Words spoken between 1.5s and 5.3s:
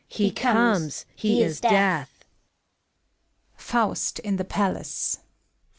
Death! FAUST (in the Palace).